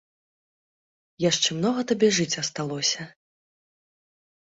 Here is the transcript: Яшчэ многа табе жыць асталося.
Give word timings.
Яшчэ 1.29 1.49
многа 1.57 1.81
табе 1.91 2.09
жыць 2.19 2.39
асталося. 2.43 3.01